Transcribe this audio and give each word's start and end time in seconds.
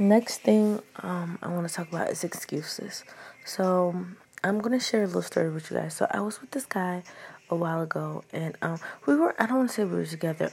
Next 0.00 0.38
thing 0.38 0.80
um, 1.02 1.38
I 1.42 1.48
want 1.48 1.68
to 1.68 1.74
talk 1.74 1.88
about 1.90 2.08
is 2.08 2.24
excuses. 2.24 3.04
So 3.44 3.94
I'm 4.42 4.58
gonna 4.58 4.80
share 4.80 5.02
a 5.02 5.06
little 5.06 5.20
story 5.20 5.50
with 5.50 5.70
you 5.70 5.76
guys. 5.76 5.92
So 5.92 6.06
I 6.10 6.20
was 6.20 6.40
with 6.40 6.52
this 6.52 6.64
guy 6.64 7.02
a 7.50 7.54
while 7.54 7.82
ago, 7.82 8.24
and 8.32 8.56
um, 8.62 8.80
we 9.04 9.14
were 9.14 9.34
I 9.38 9.44
don't 9.44 9.58
want 9.58 9.68
to 9.68 9.74
say 9.74 9.84
we 9.84 9.98
were 9.98 10.06
together. 10.06 10.52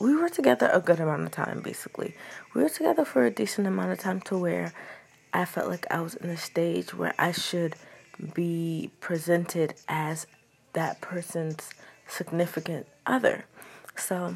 We 0.00 0.16
were 0.16 0.28
together 0.28 0.68
a 0.72 0.80
good 0.80 0.98
amount 0.98 1.22
of 1.22 1.30
time, 1.30 1.60
basically. 1.60 2.16
We 2.52 2.64
were 2.64 2.68
together 2.68 3.04
for 3.04 3.24
a 3.24 3.30
decent 3.30 3.68
amount 3.68 3.92
of 3.92 4.00
time 4.00 4.20
to 4.22 4.36
where 4.36 4.72
I 5.32 5.44
felt 5.44 5.68
like 5.68 5.86
I 5.88 6.00
was 6.00 6.16
in 6.16 6.28
a 6.28 6.36
stage 6.36 6.92
where 6.92 7.14
I 7.20 7.30
should 7.30 7.76
be 8.34 8.90
presented 8.98 9.74
as 9.86 10.26
that 10.72 11.00
person's 11.00 11.70
significant 12.08 12.88
other. 13.06 13.44
So 13.96 14.34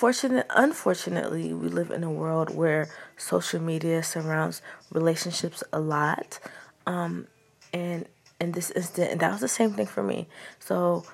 fortunate 0.00 0.46
unfortunately 0.48 1.52
we 1.52 1.68
live 1.68 1.90
in 1.90 2.02
a 2.02 2.10
world 2.10 2.48
where 2.54 2.88
social 3.18 3.60
media 3.60 4.02
surrounds 4.02 4.62
relationships 4.90 5.62
a 5.74 5.78
lot 5.78 6.38
um, 6.86 7.26
and 7.74 8.06
in 8.40 8.52
this 8.52 8.70
instant 8.70 9.10
and 9.10 9.20
that 9.20 9.30
was 9.30 9.42
the 9.42 9.48
same 9.60 9.72
thing 9.72 9.84
for 9.84 10.02
me. 10.02 10.26
So 10.58 11.04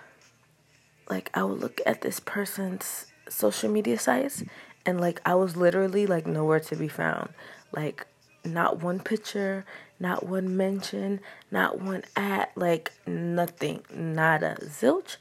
like 1.11 1.31
i 1.35 1.43
would 1.43 1.59
look 1.59 1.81
at 1.85 2.03
this 2.03 2.21
person's 2.21 3.07
social 3.29 3.69
media 3.69 3.99
sites 3.99 4.45
and 4.85 5.01
like 5.01 5.21
i 5.25 5.35
was 5.35 5.57
literally 5.57 6.07
like 6.07 6.25
nowhere 6.25 6.61
to 6.61 6.77
be 6.77 6.87
found. 6.87 7.31
Like 7.73 8.07
not 8.45 8.81
one 8.81 9.01
picture 9.01 9.65
not 9.99 10.25
one 10.25 10.57
mention 10.57 11.19
not 11.51 11.81
one 11.81 12.05
ad 12.15 12.47
like 12.55 12.93
nothing 13.05 13.83
nada 13.93 14.57
zilch 14.63 15.17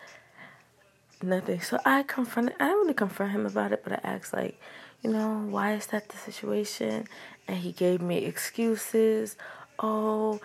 nothing. 1.21 1.61
So 1.61 1.79
I 1.85 2.03
confronted, 2.03 2.55
I 2.59 2.65
didn't 2.65 2.79
really 2.79 2.93
confront 2.93 3.31
him 3.31 3.45
about 3.45 3.71
it, 3.71 3.83
but 3.83 3.93
I 3.93 3.99
asked, 4.03 4.33
like, 4.33 4.59
you 5.01 5.11
know, 5.11 5.45
why 5.49 5.73
is 5.73 5.87
that 5.87 6.09
the 6.09 6.17
situation? 6.17 7.07
And 7.47 7.57
he 7.57 7.71
gave 7.71 8.01
me 8.01 8.25
excuses. 8.25 9.37
Oh, 9.79 10.39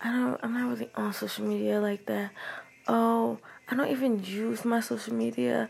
I 0.00 0.10
don't, 0.10 0.40
I'm 0.42 0.54
not 0.54 0.68
really 0.70 0.90
on 0.94 1.12
social 1.12 1.44
media 1.46 1.80
like 1.80 2.06
that. 2.06 2.30
Oh, 2.88 3.38
I 3.68 3.74
don't 3.74 3.90
even 3.90 4.24
use 4.24 4.64
my 4.64 4.80
social 4.80 5.14
media. 5.14 5.68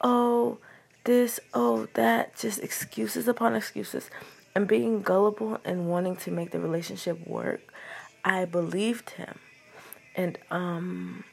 Oh, 0.00 0.58
this, 1.04 1.38
oh, 1.52 1.86
that. 1.94 2.36
Just 2.36 2.60
excuses 2.62 3.28
upon 3.28 3.54
excuses. 3.54 4.10
And 4.56 4.66
being 4.66 5.02
gullible 5.02 5.58
and 5.64 5.88
wanting 5.88 6.16
to 6.16 6.30
make 6.30 6.52
the 6.52 6.60
relationship 6.60 7.26
work, 7.26 7.60
I 8.24 8.44
believed 8.44 9.10
him. 9.10 9.38
And, 10.16 10.38
um, 10.50 11.24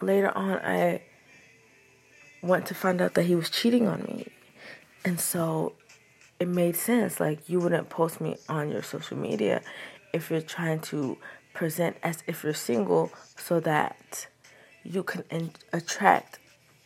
later 0.00 0.36
on, 0.36 0.58
I 0.58 1.02
went 2.42 2.66
to 2.66 2.74
find 2.74 3.00
out 3.00 3.14
that 3.14 3.24
he 3.24 3.34
was 3.34 3.50
cheating 3.50 3.86
on 3.86 4.02
me. 4.02 4.26
And 5.04 5.20
so 5.20 5.74
it 6.38 6.48
made 6.48 6.76
sense. 6.76 7.20
Like, 7.20 7.48
you 7.48 7.60
wouldn't 7.60 7.88
post 7.88 8.20
me 8.20 8.36
on 8.48 8.70
your 8.70 8.82
social 8.82 9.16
media 9.16 9.62
if 10.12 10.30
you're 10.30 10.40
trying 10.40 10.80
to 10.80 11.18
present 11.54 11.96
as 12.02 12.22
if 12.26 12.44
you're 12.44 12.54
single 12.54 13.10
so 13.36 13.60
that 13.60 14.28
you 14.84 15.02
can 15.02 15.24
in- 15.30 15.52
attract 15.72 16.38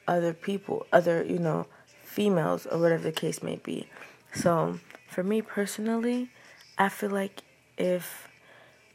other 0.09 0.33
people, 0.33 0.87
other, 0.93 1.23
you 1.25 1.39
know, 1.39 1.67
females 2.03 2.67
or 2.67 2.79
whatever 2.79 3.03
the 3.03 3.13
case 3.13 3.43
may 3.43 3.57
be. 3.57 3.89
So, 4.35 4.79
for 5.09 5.23
me 5.23 5.43
personally, 5.43 6.31
I 6.79 6.89
feel 6.89 7.11
like 7.11 7.43
if 7.77 8.29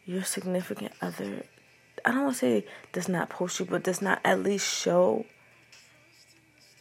your 0.06 0.24
significant 0.24 0.94
other 1.02 1.44
I 2.06 2.12
don't 2.12 2.24
want 2.24 2.36
to 2.36 2.40
say 2.40 2.66
does 2.94 3.10
not 3.10 3.30
post 3.30 3.60
you, 3.60 3.66
but 3.66 3.84
does 3.84 4.02
not 4.02 4.22
at 4.24 4.42
least 4.42 4.66
show 4.66 5.26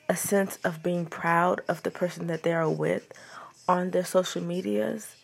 a 0.09 0.17
sense 0.17 0.59
of 0.65 0.83
being 0.83 1.07
proud 1.07 1.61
of 1.69 1.83
the 1.83 1.91
person 1.91 2.27
that 2.29 2.43
they 2.43 2.53
are 2.53 2.71
with 2.71 3.13
on 3.69 3.91
their 3.91 4.05
social 4.05 4.43
medias, 4.43 5.17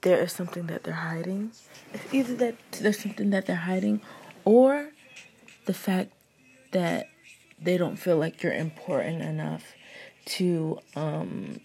there 0.00 0.20
is 0.20 0.32
something 0.32 0.66
that 0.66 0.84
they're 0.84 0.94
hiding. 0.94 1.52
It's 1.92 2.12
either 2.12 2.34
that 2.36 2.56
there's 2.72 2.98
something 2.98 3.30
that 3.30 3.46
they're 3.46 3.56
hiding 3.56 4.00
or 4.44 4.90
the 5.66 5.74
fact 5.74 6.12
that 6.72 7.08
they 7.60 7.78
don't 7.78 7.96
feel 7.96 8.16
like 8.16 8.42
you're 8.42 8.52
important 8.52 9.22
enough 9.22 9.72
to 10.26 10.78
um, 10.96 11.60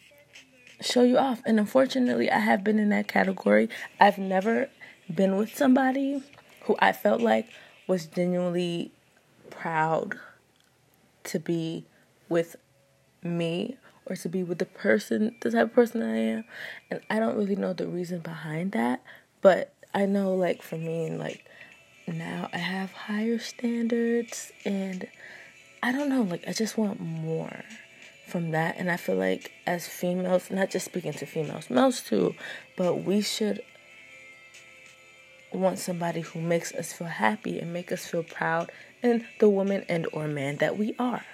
show 0.82 1.04
you 1.04 1.18
off. 1.18 1.42
And 1.46 1.60
unfortunately, 1.60 2.32
I 2.32 2.40
have 2.40 2.64
been 2.64 2.80
in 2.80 2.90
that 2.90 3.08
category. 3.08 3.70
I've 4.00 4.18
never 4.18 4.70
been 5.14 5.36
with 5.38 5.56
somebody 5.56 6.24
who 6.64 6.76
I 6.80 6.92
felt 6.92 7.22
like 7.22 7.48
was 7.88 8.06
genuinely 8.06 8.92
proud 9.50 10.20
to 11.26 11.40
be 11.40 11.86
with 12.30 12.56
me 13.24 13.78
or 14.06 14.16
to 14.16 14.30
be 14.30 14.44
with 14.44 14.57
the 14.57 14.66
person, 14.66 15.35
the 15.41 15.52
type 15.52 15.68
of 15.68 15.74
person 15.74 16.02
I 16.02 16.18
am. 16.18 16.44
And 16.90 17.02
I 17.09 17.19
don't 17.19 17.38
really 17.38 17.56
know 17.56 17.74
the 17.74 17.88
reason 17.88 18.19
behind 18.19 18.72
that, 18.72 19.02
but 19.41 19.74
I 19.94 20.06
know, 20.06 20.34
like, 20.35 20.62
for 20.62 20.78
me, 20.78 21.06
and 21.06 21.19
like, 21.19 21.46
now 22.07 22.50
I 22.52 22.57
have 22.57 22.91
higher 22.91 23.40
standards, 23.40 24.52
and 24.66 25.07
I 25.84 25.91
don't 25.91 26.09
know, 26.09 26.24
like, 26.24 26.47
I 26.47 26.53
just 26.53 26.78
want 26.78 27.00
more 27.00 27.63
from 28.28 28.52
that. 28.52 28.75
And 28.78 28.90
I 28.90 28.97
feel 28.97 29.16
like 29.16 29.51
as 29.66 29.88
females, 29.88 30.50
not 30.51 30.69
just 30.69 30.86
speaking 30.86 31.13
to 31.13 31.25
females, 31.25 31.69
males 31.69 32.01
too, 32.01 32.36
but 32.78 33.03
we 33.03 33.22
should 33.22 33.62
want 35.51 35.80
somebody 35.80 36.22
who 36.22 36.40
makes 36.40 36.74
us 36.74 36.94
feel 36.94 37.07
happy 37.07 37.59
and 37.59 37.74
make 37.74 37.91
us 37.91 38.06
feel 38.06 38.24
proud 38.24 38.72
in 39.01 39.25
the 39.40 39.50
woman 39.50 39.84
and 39.90 40.07
or 40.13 40.28
man 40.28 40.57
that 40.57 40.78
we 40.78 40.96
are. 41.00 41.25